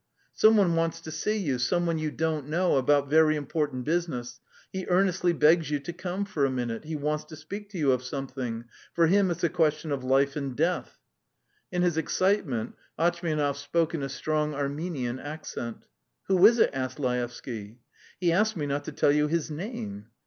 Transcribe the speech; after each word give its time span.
"Some 0.33 0.57
one 0.57 0.75
wants 0.75 0.99
to 1.01 1.11
see 1.11 1.37
you, 1.37 1.59
some 1.59 1.85
one 1.85 1.99
you 1.99 2.09
don't 2.09 2.49
know, 2.49 2.77
about 2.77 3.07
very 3.07 3.35
important 3.35 3.85
business; 3.85 4.39
he 4.73 4.87
earnestly 4.87 5.31
begs 5.31 5.69
you 5.69 5.79
to 5.81 5.93
come 5.93 6.25
for 6.25 6.43
a 6.43 6.49
minute. 6.49 6.85
He 6.85 6.95
wants 6.95 7.23
to 7.25 7.35
speak 7.35 7.69
to 7.69 7.77
you 7.77 7.91
of 7.91 8.01
something.... 8.03 8.65
For 8.95 9.05
him 9.05 9.29
it's 9.29 9.43
a 9.43 9.49
question 9.49 9.91
of 9.91 10.03
life 10.03 10.35
and 10.35 10.55
death...." 10.55 10.97
In 11.71 11.83
his 11.83 11.97
excitement 11.97 12.73
Atchmianov 12.97 13.57
spoke 13.57 13.93
in 13.93 14.01
a 14.01 14.09
strong 14.09 14.55
Armenian 14.55 15.19
accent. 15.19 15.85
"Who 16.23 16.47
is 16.47 16.57
it?" 16.57 16.71
asked 16.73 16.99
Laevsky. 16.99 17.77
"He 18.19 18.31
asked 18.31 18.57
me 18.57 18.65
not 18.65 18.85
to 18.85 18.91
tell 18.91 19.11
you 19.11 19.27
his 19.27 19.51
name." 19.51 20.07